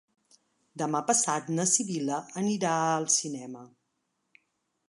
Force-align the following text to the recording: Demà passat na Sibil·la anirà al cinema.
Demà 0.81 1.01
passat 1.09 1.51
na 1.59 1.67
Sibil·la 1.73 2.17
anirà 2.43 2.75
al 2.97 3.09
cinema. 3.19 3.63